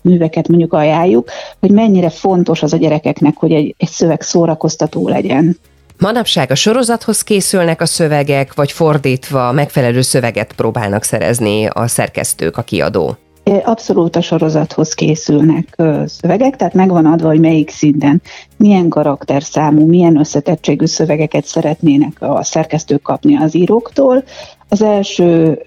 műveket 0.02 0.48
mondjuk 0.48 0.72
ajánljuk, 0.72 1.30
hogy 1.60 1.70
mennyire 1.70 2.10
fontos 2.10 2.62
az 2.62 2.72
a 2.72 2.76
gyerekeknek, 2.76 3.36
hogy 3.36 3.52
egy, 3.52 3.74
egy 3.78 3.88
szöveg 3.88 4.22
szórakoztató 4.22 5.08
legyen. 5.08 5.58
Manapság 5.98 6.50
a 6.50 6.54
sorozathoz 6.54 7.22
készülnek 7.22 7.80
a 7.80 7.86
szövegek, 7.86 8.54
vagy 8.54 8.72
fordítva 8.72 9.52
megfelelő 9.52 10.00
szöveget 10.00 10.52
próbálnak 10.52 11.02
szerezni 11.02 11.66
a 11.66 11.86
szerkesztők, 11.86 12.56
a 12.56 12.62
kiadó? 12.62 13.16
Abszolút 13.64 14.16
a 14.16 14.20
sorozathoz 14.20 14.94
készülnek 14.94 15.82
szövegek, 16.06 16.56
tehát 16.56 16.74
megvan 16.74 17.06
adva, 17.06 17.28
hogy 17.28 17.40
melyik 17.40 17.70
szinten 17.70 18.22
milyen 18.56 18.88
karakterszámú, 18.88 19.86
milyen 19.86 20.18
összetettségű 20.18 20.84
szövegeket 20.84 21.44
szeretnének 21.44 22.16
a 22.18 22.42
szerkesztők 22.42 23.02
kapni 23.02 23.36
az 23.36 23.54
íróktól. 23.54 24.24
Az 24.68 24.82
első 24.82 25.58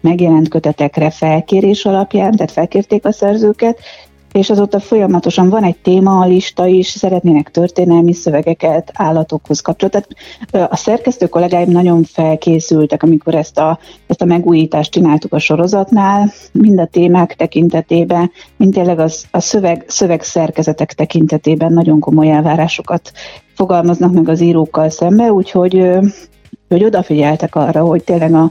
megjelent 0.00 0.48
kötetekre 0.48 1.10
felkérés 1.10 1.84
alapján, 1.84 2.32
tehát 2.32 2.52
felkérték 2.52 3.04
a 3.04 3.12
szerzőket, 3.12 3.78
és 4.34 4.50
azóta 4.50 4.80
folyamatosan 4.80 5.48
van 5.48 5.62
egy 5.62 5.76
témalista 5.76 6.66
is, 6.66 6.86
szeretnének 6.86 7.50
történelmi 7.50 8.12
szövegeket 8.12 8.90
állatokhoz 8.94 9.60
kapcsolatban. 9.60 10.16
A 10.70 10.76
szerkesztő 10.76 11.26
kollégáim 11.26 11.70
nagyon 11.70 12.02
felkészültek, 12.02 13.02
amikor 13.02 13.34
ezt 13.34 13.58
a, 13.58 13.78
ezt 14.06 14.22
a 14.22 14.24
megújítást 14.24 14.90
csináltuk 14.90 15.32
a 15.32 15.38
sorozatnál, 15.38 16.32
mind 16.52 16.78
a 16.78 16.86
témák 16.86 17.34
tekintetében, 17.36 18.30
mind 18.56 18.72
tényleg 18.72 18.98
az, 18.98 19.24
a 19.30 19.40
szöveg, 19.40 19.84
szövegszerkezetek 19.86 20.92
tekintetében 20.92 21.72
nagyon 21.72 22.00
komoly 22.00 22.30
elvárásokat 22.30 23.12
fogalmaznak 23.54 24.12
meg 24.12 24.28
az 24.28 24.40
írókkal 24.40 24.88
szembe, 24.88 25.32
úgyhogy 25.32 25.88
hogy 26.68 26.84
odafigyeltek 26.84 27.54
arra, 27.54 27.84
hogy 27.84 28.04
tényleg 28.04 28.34
a 28.34 28.50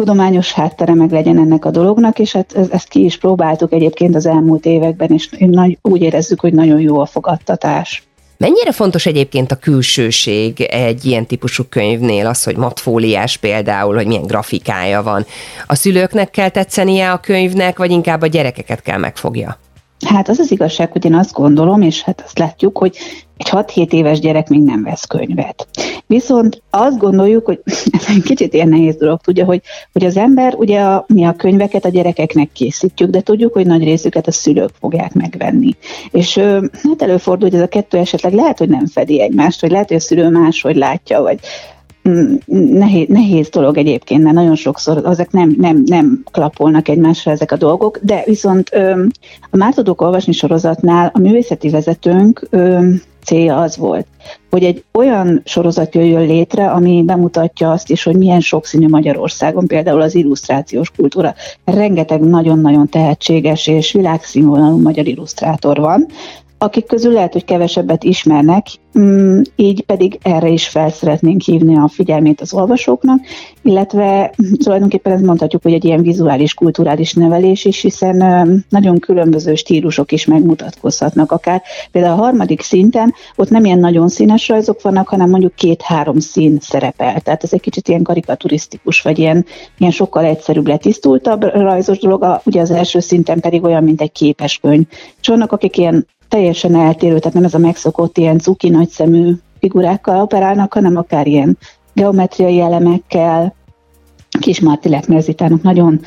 tudományos 0.00 0.52
háttere 0.52 0.94
meg 0.94 1.10
legyen 1.10 1.38
ennek 1.38 1.64
a 1.64 1.70
dolognak, 1.70 2.18
és 2.18 2.32
hát 2.32 2.56
ezt 2.70 2.88
ki 2.88 3.04
is 3.04 3.18
próbáltuk 3.18 3.72
egyébként 3.72 4.14
az 4.14 4.26
elmúlt 4.26 4.66
években, 4.66 5.08
és 5.08 5.28
nagy, 5.38 5.78
úgy 5.82 6.02
érezzük, 6.02 6.40
hogy 6.40 6.52
nagyon 6.52 6.80
jó 6.80 6.98
a 6.98 7.06
fogadtatás. 7.06 8.02
Mennyire 8.36 8.72
fontos 8.72 9.06
egyébként 9.06 9.52
a 9.52 9.56
külsőség 9.56 10.60
egy 10.60 11.04
ilyen 11.04 11.26
típusú 11.26 11.62
könyvnél, 11.68 12.26
az, 12.26 12.44
hogy 12.44 12.56
matfóliás 12.56 13.36
például, 13.36 13.94
hogy 13.94 14.06
milyen 14.06 14.26
grafikája 14.26 15.02
van. 15.02 15.24
A 15.66 15.74
szülőknek 15.74 16.30
kell 16.30 16.48
tetszenie 16.48 17.12
a 17.12 17.18
könyvnek, 17.18 17.78
vagy 17.78 17.90
inkább 17.90 18.22
a 18.22 18.26
gyerekeket 18.26 18.82
kell 18.82 18.98
megfogja? 18.98 19.58
Hát 20.06 20.28
az 20.28 20.38
az 20.38 20.50
igazság, 20.50 20.92
hogy 20.92 21.04
én 21.04 21.14
azt 21.14 21.32
gondolom, 21.32 21.82
és 21.82 22.02
hát 22.02 22.22
azt 22.24 22.38
látjuk, 22.38 22.78
hogy 22.78 22.96
egy 23.36 23.48
6-7 23.50 23.92
éves 23.92 24.18
gyerek 24.18 24.48
még 24.48 24.62
nem 24.62 24.82
vesz 24.82 25.04
könyvet. 25.04 25.66
Viszont 26.10 26.62
azt 26.70 26.98
gondoljuk, 26.98 27.46
hogy 27.46 27.60
ez 27.64 28.04
egy 28.16 28.22
kicsit 28.22 28.54
ilyen 28.54 28.68
nehéz 28.68 28.96
dolog, 28.96 29.20
tudja, 29.20 29.44
hogy, 29.44 29.60
hogy 29.92 30.04
az 30.04 30.16
ember, 30.16 30.54
ugye 30.54 30.80
a, 30.80 31.04
mi 31.08 31.24
a 31.24 31.32
könyveket 31.32 31.84
a 31.84 31.88
gyerekeknek 31.88 32.52
készítjük, 32.52 33.10
de 33.10 33.20
tudjuk, 33.20 33.52
hogy 33.52 33.66
nagy 33.66 33.84
részüket 33.84 34.26
a 34.26 34.32
szülők 34.32 34.70
fogják 34.80 35.12
megvenni. 35.12 35.76
És 36.10 36.36
hát 36.72 37.02
előfordul, 37.02 37.48
hogy 37.48 37.58
ez 37.58 37.64
a 37.64 37.68
kettő 37.68 37.98
esetleg 37.98 38.32
lehet, 38.32 38.58
hogy 38.58 38.68
nem 38.68 38.86
fedi 38.86 39.20
egymást, 39.20 39.60
vagy 39.60 39.70
lehet, 39.70 39.88
hogy 39.88 39.96
a 39.96 40.00
szülő 40.00 40.28
máshogy 40.28 40.76
látja, 40.76 41.22
vagy 41.22 41.38
Mm, 42.08 42.34
nehéz, 42.78 43.08
nehéz 43.08 43.48
dolog 43.48 43.76
egyébként, 43.76 44.22
mert 44.22 44.34
nagyon 44.34 44.54
sokszor 44.54 45.02
ezek 45.06 45.30
nem, 45.30 45.54
nem, 45.58 45.82
nem 45.84 46.22
klapolnak 46.30 46.88
egymásra 46.88 47.30
ezek 47.30 47.52
a 47.52 47.56
dolgok, 47.56 47.98
de 48.02 48.22
viszont 48.26 48.68
a 49.50 49.56
Már 49.56 49.74
tudok 49.74 50.00
olvasni 50.00 50.32
sorozatnál 50.32 51.10
a 51.14 51.18
művészeti 51.18 51.68
vezetőnk 51.68 52.48
célja 53.24 53.60
az 53.60 53.76
volt, 53.76 54.06
hogy 54.50 54.64
egy 54.64 54.84
olyan 54.92 55.42
sorozat 55.44 55.94
jöjjön 55.94 56.26
létre, 56.26 56.70
ami 56.70 57.02
bemutatja 57.02 57.70
azt 57.70 57.90
is, 57.90 58.02
hogy 58.02 58.16
milyen 58.16 58.40
sokszínű 58.40 58.88
Magyarországon, 58.88 59.66
például 59.66 60.00
az 60.00 60.14
illusztrációs 60.14 60.90
kultúra. 60.90 61.34
Rengeteg 61.64 62.20
nagyon-nagyon 62.20 62.88
tehetséges 62.88 63.66
és 63.66 63.92
világszínvonalú 63.92 64.80
magyar 64.80 65.06
illusztrátor 65.06 65.78
van, 65.78 66.06
akik 66.62 66.86
közül 66.86 67.12
lehet, 67.12 67.32
hogy 67.32 67.44
kevesebbet 67.44 68.04
ismernek, 68.04 68.66
mm, 68.98 69.40
így 69.56 69.84
pedig 69.84 70.18
erre 70.22 70.48
is 70.48 70.68
fel 70.68 70.90
szeretnénk 70.90 71.42
hívni 71.42 71.76
a 71.76 71.88
figyelmét 71.88 72.40
az 72.40 72.54
olvasóknak, 72.54 73.20
illetve 73.62 74.34
tulajdonképpen 74.64 75.12
ezt 75.12 75.24
mondhatjuk, 75.24 75.62
hogy 75.62 75.72
egy 75.72 75.84
ilyen 75.84 76.02
vizuális, 76.02 76.54
kulturális 76.54 77.12
nevelés 77.12 77.64
is, 77.64 77.80
hiszen 77.80 78.16
nagyon 78.68 78.98
különböző 78.98 79.54
stílusok 79.54 80.12
is 80.12 80.24
megmutatkozhatnak 80.24 81.32
akár. 81.32 81.62
Például 81.92 82.18
a 82.18 82.22
harmadik 82.22 82.62
szinten 82.62 83.14
ott 83.36 83.50
nem 83.50 83.64
ilyen 83.64 83.78
nagyon 83.78 84.08
színes 84.08 84.48
rajzok 84.48 84.82
vannak, 84.82 85.08
hanem 85.08 85.30
mondjuk 85.30 85.54
két-három 85.54 86.18
szín 86.18 86.58
szerepel. 86.60 87.20
Tehát 87.20 87.42
ez 87.42 87.52
egy 87.52 87.60
kicsit 87.60 87.88
ilyen 87.88 88.02
karikaturisztikus, 88.02 89.00
vagy 89.02 89.18
ilyen, 89.18 89.44
ilyen 89.78 89.92
sokkal 89.92 90.24
egyszerűbb, 90.24 90.66
letisztultabb 90.66 91.42
rajzos 91.42 91.98
dolog. 91.98 92.22
A, 92.22 92.40
ugye 92.44 92.60
az 92.60 92.70
első 92.70 93.00
szinten 93.00 93.40
pedig 93.40 93.64
olyan, 93.64 93.84
mint 93.84 94.00
egy 94.00 94.12
képeskönyv. 94.12 94.84
És 95.20 95.28
vannak, 95.28 95.52
akik 95.52 95.76
ilyen 95.76 96.06
teljesen 96.30 96.74
eltérő, 96.74 97.18
tehát 97.18 97.34
nem 97.34 97.44
ez 97.44 97.54
a 97.54 97.58
megszokott 97.58 98.18
ilyen 98.18 98.38
cuki 98.38 98.68
nagyszemű 98.68 99.32
figurákkal 99.58 100.20
operálnak, 100.20 100.72
hanem 100.72 100.96
akár 100.96 101.26
ilyen 101.26 101.58
geometriai 101.92 102.60
elemekkel. 102.60 103.54
Kis 104.40 104.60
Marti 104.60 104.88
Leknerzitának 104.88 105.62
nagyon 105.62 106.00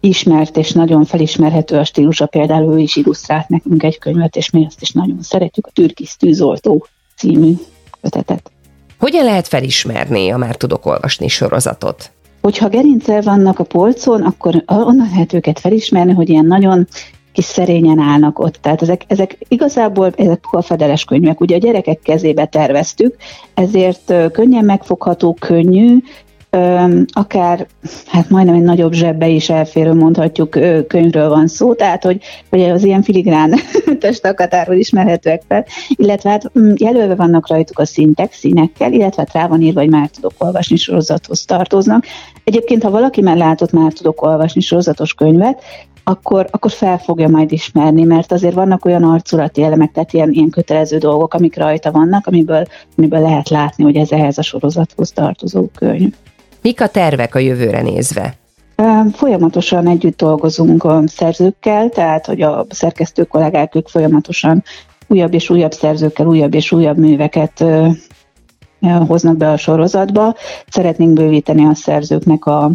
ismert 0.00 0.56
és 0.56 0.72
nagyon 0.72 1.04
felismerhető 1.04 1.76
a 1.76 1.84
stílusa, 1.84 2.26
például 2.26 2.74
ő 2.74 2.78
is 2.78 2.96
illusztrált 2.96 3.48
nekünk 3.48 3.82
egy 3.82 3.98
könyvet, 3.98 4.36
és 4.36 4.50
mi 4.50 4.66
azt 4.66 4.80
is 4.80 4.90
nagyon 4.90 5.22
szeretjük, 5.22 5.66
a 5.66 5.70
Türkis 5.70 6.16
tűzoltó 6.16 6.86
című 7.16 7.52
kötetet. 8.00 8.50
Hogyan 8.98 9.24
lehet 9.24 9.48
felismerni 9.48 10.30
a 10.30 10.36
Már 10.36 10.56
tudok 10.56 10.86
olvasni 10.86 11.28
sorozatot? 11.28 12.10
Hogyha 12.40 12.68
gerincel 12.68 13.22
vannak 13.22 13.58
a 13.58 13.64
polcon, 13.64 14.22
akkor 14.22 14.62
onnan 14.66 15.08
lehet 15.10 15.32
őket 15.32 15.60
felismerni, 15.60 16.12
hogy 16.12 16.28
ilyen 16.28 16.46
nagyon 16.46 16.86
kis 17.38 17.46
szerényen 17.46 17.98
állnak 17.98 18.38
ott. 18.38 18.54
Tehát 18.54 18.82
ezek, 18.82 19.04
ezek 19.06 19.36
igazából 19.48 20.12
ezek 20.16 20.44
a 20.50 20.62
fedeles 20.62 21.04
könyvek. 21.04 21.40
Ugye 21.40 21.56
a 21.56 21.58
gyerekek 21.58 22.00
kezébe 22.02 22.46
terveztük, 22.46 23.16
ezért 23.54 24.14
könnyen 24.32 24.64
megfogható, 24.64 25.36
könnyű, 25.40 25.96
akár 27.12 27.66
hát 28.06 28.30
majdnem 28.30 28.54
egy 28.54 28.62
nagyobb 28.62 28.92
zsebbe 28.92 29.28
is 29.28 29.50
elférő, 29.50 29.92
mondhatjuk, 29.92 30.50
könyvről 30.88 31.28
van 31.28 31.46
szó, 31.46 31.74
tehát 31.74 32.02
hogy, 32.02 32.20
hogy 32.50 32.62
az 32.62 32.84
ilyen 32.84 33.02
filigrán 33.02 33.54
testakatárról 34.00 34.76
ismerhetőek 34.76 35.42
fel, 35.48 35.66
illetve 35.88 36.30
hát 36.30 36.58
mm, 36.58 36.72
jelölve 36.76 37.14
vannak 37.14 37.48
rajtuk 37.48 37.78
a 37.78 37.84
szintek, 37.84 38.32
színekkel, 38.32 38.92
illetve 38.92 39.22
hát 39.22 39.32
rá 39.32 39.46
van 39.46 39.62
írva, 39.62 39.80
hogy 39.80 39.90
már 39.90 40.08
tudok 40.08 40.32
olvasni 40.38 40.76
sorozathoz 40.76 41.44
tartoznak. 41.44 42.04
Egyébként, 42.44 42.82
ha 42.82 42.90
valaki 42.90 43.20
már 43.20 43.36
látott 43.36 43.72
már 43.72 43.92
tudok 43.92 44.22
olvasni 44.22 44.60
sorozatos 44.60 45.14
könyvet, 45.14 45.62
akkor, 46.08 46.46
akkor 46.50 46.70
fel 46.70 46.98
fogja 46.98 47.28
majd 47.28 47.52
ismerni, 47.52 48.04
mert 48.04 48.32
azért 48.32 48.54
vannak 48.54 48.84
olyan 48.84 49.02
arculati 49.02 49.62
elemek, 49.62 49.92
tehát 49.92 50.12
ilyen, 50.12 50.30
ilyen 50.32 50.50
kötelező 50.50 50.98
dolgok, 50.98 51.34
amik 51.34 51.56
rajta 51.56 51.90
vannak, 51.90 52.26
amiből, 52.26 52.66
amiből 52.96 53.20
lehet 53.20 53.48
látni, 53.48 53.84
hogy 53.84 53.96
ez 53.96 54.10
ehhez 54.10 54.38
a 54.38 54.42
sorozathoz 54.42 55.10
tartozó 55.10 55.66
könyv. 55.74 56.12
Mik 56.62 56.80
a 56.80 56.88
tervek 56.88 57.34
a 57.34 57.38
jövőre 57.38 57.82
nézve? 57.82 58.34
Folyamatosan 59.12 59.88
együtt 59.88 60.16
dolgozunk 60.16 60.84
a 60.84 61.02
szerzőkkel, 61.06 61.88
tehát 61.88 62.26
hogy 62.26 62.42
a 62.42 62.66
szerkesztő 62.68 63.24
kollégák 63.24 63.74
ők 63.74 63.88
folyamatosan 63.88 64.62
újabb 65.06 65.34
és 65.34 65.50
újabb 65.50 65.72
szerzőkkel 65.72 66.26
újabb 66.26 66.54
és 66.54 66.72
újabb 66.72 66.98
műveket 66.98 67.64
hoznak 69.06 69.36
be 69.36 69.50
a 69.50 69.56
sorozatba. 69.56 70.34
Szeretnénk 70.68 71.12
bővíteni 71.12 71.64
a 71.64 71.74
szerzőknek 71.74 72.44
a, 72.44 72.70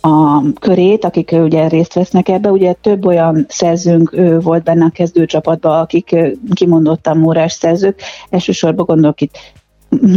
a 0.00 0.42
körét, 0.60 1.04
akik 1.04 1.30
ugye 1.32 1.68
részt 1.68 1.94
vesznek 1.94 2.28
ebbe. 2.28 2.50
Ugye 2.50 2.72
több 2.72 3.06
olyan 3.06 3.46
szerzőnk 3.48 4.16
volt 4.42 4.62
benne 4.62 4.84
a 4.84 4.90
kezdőcsapatban, 4.90 5.80
akik 5.80 6.16
kimondottan 6.54 7.16
mórás 7.16 7.52
szerzők. 7.52 8.00
Elsősorban 8.30 8.84
gondolok 8.84 9.20
itt 9.20 9.38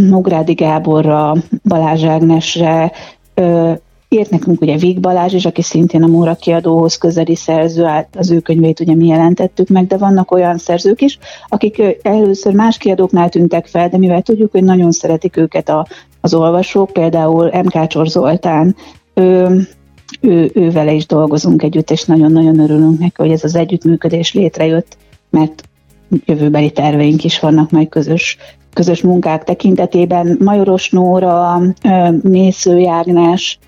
Mográdi 0.10 0.54
Gáborra, 0.54 1.36
Balázs 1.64 2.04
Ágnesre, 2.04 2.92
írt 4.10 4.30
nekünk 4.30 4.62
ugye 4.62 4.78
Vég 4.78 5.00
Balázs 5.00 5.34
is, 5.34 5.46
aki 5.46 5.62
szintén 5.62 6.04
a 6.04 6.08
Móra 6.08 6.36
kiadóhoz 6.36 6.98
közeli 6.98 7.36
szerző, 7.36 7.88
az 8.18 8.32
ő 8.32 8.40
könyvét 8.40 8.80
ugye 8.80 8.96
mi 8.96 9.08
jelentettük 9.08 9.68
meg, 9.68 9.88
de 9.88 9.98
vannak 9.98 10.32
olyan 10.32 10.58
szerzők 10.58 11.02
is, 11.02 11.20
akik 11.48 11.82
először 12.02 12.54
más 12.54 12.78
kiadóknál 12.78 13.30
tűntek 13.30 13.66
fel, 13.66 13.90
de 13.90 13.98
mivel 13.98 14.22
tudjuk, 14.22 14.52
hogy 14.52 14.64
nagyon 14.64 14.92
szeretik 14.92 15.38
őket 15.38 15.70
a, 15.70 15.88
az 16.22 16.34
olvasók, 16.34 16.92
például 16.92 17.52
M. 17.64 17.88
Csor 17.88 18.08
Zoltán, 18.08 18.76
ő, 19.14 19.68
ő, 20.22 20.52
ő 20.54 20.72
vele 20.72 20.94
is 20.94 21.06
dolgozunk 21.06 21.64
együtt, 21.64 21.92
és 21.92 22.04
nagyon-nagyon 22.04 22.60
örülünk 22.60 23.00
neki, 23.00 23.14
hogy 23.16 23.32
ez 23.32 23.44
az 23.44 23.56
együttműködés 23.56 24.34
létrejött, 24.34 24.98
mert 25.30 25.64
jövőbeli 26.26 26.72
terveink 26.72 27.24
is 27.24 27.40
vannak 27.40 27.72
majd 27.72 27.90
közös, 27.90 28.38
közös 28.74 29.02
munkák 29.02 29.44
tekintetében. 29.44 30.38
Majoros 30.44 30.90
Nóra, 30.90 31.62
Mésző 32.22 32.80
Jágnes, 32.80 33.60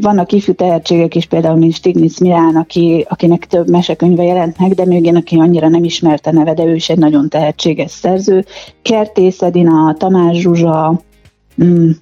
vannak 0.00 0.32
ifjú 0.32 0.54
tehetségek 0.54 1.14
is, 1.14 1.26
például 1.26 1.56
mint 1.56 1.74
Stiglitz 1.74 2.20
Milán, 2.20 2.56
aki, 2.56 3.06
akinek 3.08 3.46
több 3.46 3.70
mesekönyve 3.70 4.22
jelent 4.22 4.58
meg, 4.58 4.74
de 4.74 4.84
még 4.84 5.04
én, 5.04 5.16
aki 5.16 5.36
annyira 5.36 5.68
nem 5.68 5.84
ismerte 5.84 6.30
neve, 6.32 6.54
de 6.54 6.64
ő 6.64 6.74
is 6.74 6.88
egy 6.88 6.98
nagyon 6.98 7.28
tehetséges 7.28 7.90
szerző. 7.90 8.44
Kertész 8.82 9.42
Edina, 9.42 9.94
Tamás 9.98 10.36
Zsuzsa, 10.36 11.00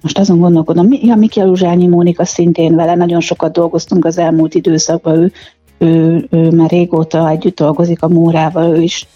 most 0.01 0.17
azon 0.17 0.39
gondolkodom, 0.39 0.87
mi, 0.87 0.99
ja, 1.03 1.15
Miki 1.15 1.39
Aluzsányi 1.39 1.87
Mónika 1.87 2.25
szintén 2.25 2.75
vele 2.75 2.95
nagyon 2.95 3.19
sokat 3.19 3.51
dolgoztunk 3.51 4.05
az 4.05 4.17
elmúlt 4.17 4.55
időszakban, 4.55 5.17
ő, 5.17 5.31
ő, 5.77 6.27
ő 6.29 6.49
már 6.49 6.69
régóta 6.69 7.29
együtt 7.29 7.55
dolgozik 7.55 8.01
a 8.01 8.07
Mórával, 8.07 8.75
ő 8.75 8.81
is 8.81 9.07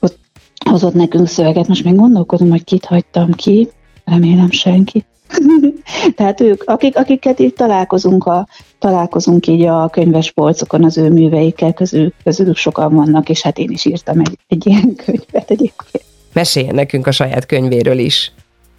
ott 0.00 0.18
hozott 0.70 0.94
nekünk 0.94 1.28
szöveget. 1.28 1.68
Most 1.68 1.84
még 1.84 1.94
gondolkodom, 1.94 2.50
hogy 2.50 2.64
kit 2.64 2.84
hagytam 2.84 3.32
ki, 3.32 3.68
remélem 4.04 4.50
senki. 4.50 5.04
Tehát 6.16 6.40
ők, 6.40 6.62
akik, 6.66 6.96
akiket 6.96 7.38
itt 7.38 7.56
találkozunk, 7.56 8.24
a, 8.24 8.48
találkozunk 8.78 9.46
így 9.46 9.62
a 9.62 9.88
könyves 9.88 10.30
polcokon 10.30 10.84
az 10.84 10.98
ő 10.98 11.10
műveikkel, 11.10 11.72
közül, 11.72 12.12
közülük 12.24 12.56
sokan 12.56 12.94
vannak, 12.94 13.28
és 13.28 13.42
hát 13.42 13.58
én 13.58 13.70
is 13.70 13.84
írtam 13.84 14.20
egy, 14.20 14.38
egy 14.46 14.66
ilyen 14.66 14.94
könyvet 14.94 15.50
egyébként. 15.50 16.04
Meséljen 16.32 16.74
nekünk 16.74 17.06
a 17.06 17.10
saját 17.10 17.46
könyvéről 17.46 17.98
is. 17.98 18.32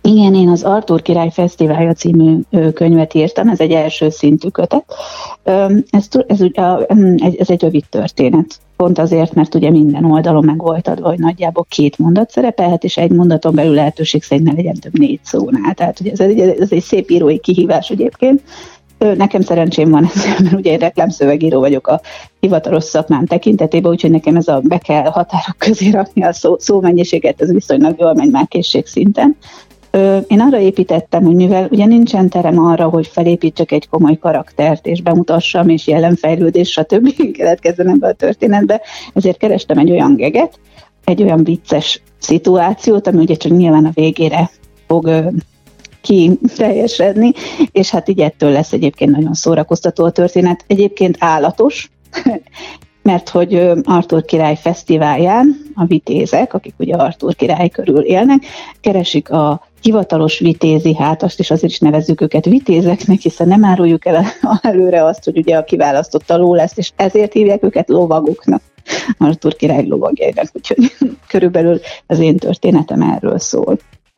Igen, 0.07 0.33
én 0.33 0.49
az 0.49 0.63
Artur 0.63 1.01
Király 1.01 1.29
Fesztiválja 1.31 1.93
című 1.93 2.39
könyvet 2.73 3.13
írtam, 3.13 3.49
ez 3.49 3.59
egy 3.59 3.71
első 3.71 4.09
szintű 4.09 4.47
kötet. 4.47 4.85
Ez, 5.89 6.07
ez, 6.27 6.41
ez 7.37 7.49
egy 7.49 7.61
rövid 7.61 7.83
történet. 7.89 8.59
Pont 8.75 8.99
azért, 8.99 9.33
mert 9.33 9.55
ugye 9.55 9.69
minden 9.69 10.05
oldalon 10.05 10.45
meg 10.45 10.57
volt 10.57 10.87
adva, 10.87 11.07
hogy 11.07 11.19
nagyjából 11.19 11.65
két 11.69 11.97
mondat 11.97 12.29
szerepelhet, 12.29 12.83
és 12.83 12.97
egy 12.97 13.11
mondaton 13.11 13.55
belül 13.55 13.73
lehetőség 13.73 14.23
szerint 14.23 14.47
ne 14.47 14.55
legyen 14.55 14.79
több 14.79 14.99
négy 14.99 15.19
szónál. 15.23 15.73
Tehát 15.73 15.99
ugye 15.99 16.11
ez 16.11 16.19
egy, 16.19 16.39
ez 16.39 16.71
egy 16.71 16.83
szép 16.83 17.09
írói 17.09 17.39
kihívás 17.39 17.89
egyébként. 17.89 18.41
Nekem 18.97 19.41
szerencsém 19.41 19.89
van 19.89 20.05
ez, 20.05 20.25
mert 20.25 20.53
ugye 20.53 20.71
én 20.71 20.77
reklámszövegíró 20.77 21.59
vagyok 21.59 21.87
a 21.87 22.01
hivatalos 22.39 22.83
szakmám 22.83 23.25
tekintetében, 23.25 23.91
úgyhogy 23.91 24.11
nekem 24.11 24.35
ez 24.35 24.47
a 24.47 24.59
be 24.63 24.77
kell 24.77 25.05
határok 25.05 25.55
közé 25.57 25.89
rakni 25.89 26.23
a 26.23 26.33
szó, 26.33 26.55
szómennyiséget, 26.59 27.41
ez 27.41 27.51
viszonylag 27.51 27.95
jól 27.99 28.13
megy 28.13 28.31
már 28.31 28.47
készség 28.47 28.85
szinten 28.85 29.37
én 30.27 30.39
arra 30.39 30.59
építettem, 30.59 31.23
hogy 31.23 31.35
mivel 31.35 31.67
ugye 31.71 31.85
nincsen 31.85 32.29
terem 32.29 32.59
arra, 32.59 32.89
hogy 32.89 33.07
felépítsek 33.07 33.71
egy 33.71 33.89
komoly 33.89 34.17
karaktert, 34.17 34.85
és 34.85 35.01
bemutassam, 35.01 35.69
és 35.69 35.87
jelenfejlődés, 35.87 36.71
stb. 36.71 37.13
keletkezzen 37.37 37.89
ebbe 37.89 38.07
a 38.07 38.13
történetbe, 38.13 38.81
ezért 39.13 39.37
kerestem 39.37 39.77
egy 39.77 39.91
olyan 39.91 40.15
geget, 40.15 40.59
egy 41.03 41.23
olyan 41.23 41.43
vicces 41.43 42.01
szituációt, 42.19 43.07
ami 43.07 43.17
ugye 43.17 43.35
csak 43.35 43.57
nyilván 43.57 43.85
a 43.85 43.91
végére 43.93 44.49
fog 44.87 45.31
ki 46.01 46.39
teljesedni, 46.55 47.31
és 47.71 47.89
hát 47.89 48.09
így 48.09 48.19
ettől 48.19 48.51
lesz 48.51 48.73
egyébként 48.73 49.11
nagyon 49.11 49.33
szórakoztató 49.33 50.05
a 50.05 50.11
történet. 50.11 50.63
Egyébként 50.67 51.15
állatos, 51.19 51.89
mert 53.03 53.29
hogy 53.29 53.71
Artur 53.83 54.25
király 54.25 54.57
fesztiválján 54.61 55.57
a 55.75 55.85
vitézek, 55.85 56.53
akik 56.53 56.73
ugye 56.77 56.95
Artur 56.95 57.35
király 57.35 57.69
körül 57.69 58.01
élnek, 58.01 58.45
keresik 58.81 59.29
a 59.31 59.66
hivatalos 59.81 60.39
vitézi 60.39 60.96
hátast, 60.96 61.39
és 61.39 61.51
azért 61.51 61.72
is 61.72 61.79
nevezzük 61.79 62.22
őket 62.22 62.46
vitézeknek, 62.46 63.19
hiszen 63.19 63.48
nem 63.48 63.65
áruljuk 63.65 64.05
el 64.05 64.25
előre 64.62 65.03
azt, 65.03 65.24
hogy 65.24 65.38
ugye 65.38 65.57
a 65.57 65.63
kiválasztott 65.63 66.27
ló 66.27 66.53
lesz, 66.53 66.77
és 66.77 66.91
ezért 66.96 67.34
hívják 67.34 67.63
őket 67.63 67.89
lovagoknak. 67.89 68.62
Artur 69.17 69.55
király 69.55 69.86
lovagjainak, 69.88 70.48
úgyhogy 70.53 70.91
körülbelül 71.31 71.79
az 72.07 72.19
én 72.19 72.38
történetem 72.38 73.01
erről 73.01 73.39
szól. 73.39 73.77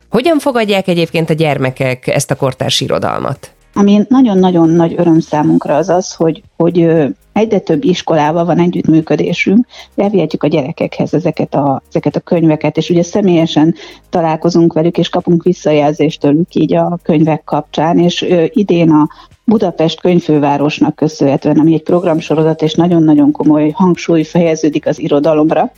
Hogyan 0.10 0.40
fogadják 0.40 0.88
egyébként 0.88 1.30
a 1.30 1.34
gyermekek 1.34 2.08
ezt 2.08 2.32
a 2.32 2.36
kortárs 2.36 2.82
irodalmat? 2.82 3.52
Ami 3.74 4.02
nagyon-nagyon 4.08 4.70
nagy 4.70 4.94
öröm 4.98 5.20
számunkra 5.20 5.76
az 5.76 5.90
az, 5.90 6.14
hogy, 6.14 6.44
hogy 6.58 6.88
egyre 7.34 7.60
több 7.60 7.84
iskolával 7.84 8.46
van 8.46 8.60
együttműködésünk, 8.60 9.68
elvihetjük 9.96 10.44
a 10.44 10.48
gyerekekhez 10.48 11.14
ezeket 11.14 11.54
a, 11.54 11.82
ezeket 11.90 12.16
a 12.16 12.20
könyveket, 12.20 12.78
és 12.78 12.90
ugye 12.90 13.04
személyesen 13.04 13.76
találkozunk 14.10 14.74
velük, 14.74 14.98
és 14.98 15.10
kapunk 15.10 15.44
visszajelzést 15.44 16.20
tőlük 16.20 16.56
így 16.56 16.74
a 16.74 17.00
könyvek 17.04 17.44
kapcsán, 17.44 18.00
és 18.00 18.26
idén 18.54 18.92
a 18.92 19.08
Budapest 19.44 20.02
könyvfővárosnak 20.02 20.96
köszönhetően, 20.96 21.60
ami 21.60 21.74
egy 21.74 21.84
programsorozat, 21.84 22.62
és 22.62 22.74
nagyon-nagyon 22.74 23.32
komoly 23.32 23.70
hangsúly 23.70 24.24
fejeződik 24.24 24.88
az 24.88 25.00
irodalomra, 25.00 25.72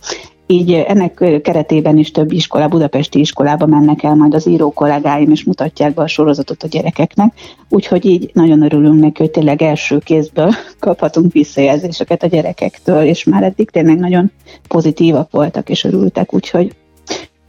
így 0.52 0.72
ennek 0.72 1.40
keretében 1.42 1.98
is 1.98 2.10
több 2.10 2.32
iskola, 2.32 2.68
budapesti 2.68 3.18
iskolába 3.18 3.66
mennek 3.66 4.02
el 4.02 4.14
majd 4.14 4.34
az 4.34 4.46
író 4.46 4.70
kollégáim, 4.70 5.30
és 5.30 5.44
mutatják 5.44 5.94
be 5.94 6.02
a 6.02 6.06
sorozatot 6.06 6.62
a 6.62 6.68
gyerekeknek. 6.68 7.34
Úgyhogy 7.68 8.04
így 8.04 8.30
nagyon 8.32 8.62
örülünk 8.62 9.00
neki, 9.00 9.22
hogy 9.22 9.30
tényleg 9.30 9.62
első 9.62 9.98
kézből 9.98 10.50
kaphatunk 10.78 11.32
visszajelzéseket 11.32 12.22
a 12.22 12.26
gyerekektől, 12.26 13.02
és 13.02 13.24
már 13.24 13.42
eddig 13.42 13.70
tényleg 13.70 13.98
nagyon 13.98 14.30
pozitívak 14.68 15.30
voltak, 15.30 15.68
és 15.68 15.84
örültek, 15.84 16.34
úgyhogy 16.34 16.74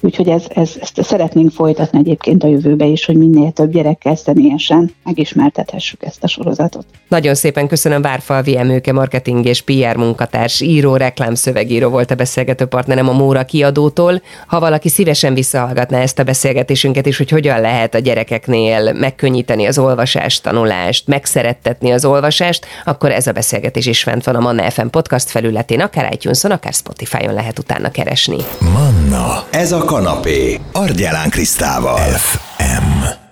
Úgyhogy 0.05 0.29
ez, 0.29 0.43
ez, 0.49 0.71
ezt 0.79 1.03
szeretnénk 1.03 1.51
folytatni 1.51 1.99
egyébként 1.99 2.43
a 2.43 2.47
jövőbe 2.47 2.85
is, 2.85 3.05
hogy 3.05 3.17
minél 3.17 3.51
több 3.51 3.71
gyerekkel 3.71 4.15
személyesen 4.15 4.95
megismertethessük 5.03 6.03
ezt 6.03 6.23
a 6.23 6.27
sorozatot. 6.27 6.85
Nagyon 7.07 7.35
szépen 7.35 7.67
köszönöm 7.67 8.01
Várfalvi 8.01 8.57
Emőke, 8.57 8.93
marketing 8.93 9.45
és 9.45 9.61
PR 9.61 9.95
munkatárs, 9.95 10.61
író, 10.61 10.95
reklámszövegíró 10.95 11.89
volt 11.89 12.11
a 12.11 12.15
beszélgető 12.15 12.65
partnerem 12.65 13.09
a 13.09 13.13
Móra 13.13 13.45
kiadótól. 13.45 14.21
Ha 14.47 14.59
valaki 14.59 14.89
szívesen 14.89 15.33
visszahallgatná 15.33 15.99
ezt 15.99 16.19
a 16.19 16.23
beszélgetésünket 16.23 17.05
is, 17.05 17.17
hogy 17.17 17.29
hogyan 17.29 17.61
lehet 17.61 17.95
a 17.95 17.99
gyerekeknél 17.99 18.93
megkönnyíteni 18.93 19.65
az 19.65 19.77
olvasást, 19.77 20.43
tanulást, 20.43 21.07
megszerettetni 21.07 21.91
az 21.91 22.05
olvasást, 22.05 22.65
akkor 22.85 23.11
ez 23.11 23.27
a 23.27 23.31
beszélgetés 23.31 23.85
is 23.85 24.03
fent 24.03 24.23
van 24.23 24.35
a 24.35 24.39
Manna 24.39 24.71
FM 24.71 24.87
podcast 24.87 25.29
felületén, 25.29 25.81
akár 25.81 26.13
itunes 26.13 26.43
akár 26.43 26.73
Spotify-on 26.73 27.33
lehet 27.33 27.59
utána 27.59 27.91
keresni. 27.91 28.37
Manna, 28.73 29.43
ez 29.51 29.71
a 29.71 29.83
kanapé. 29.93 30.59
Argyelán 30.71 31.29
Krisztával. 31.29 31.97
FM. 31.97 33.22